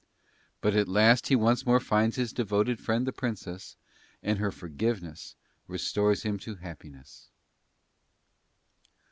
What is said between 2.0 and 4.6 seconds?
his devoted friend the Princess, and her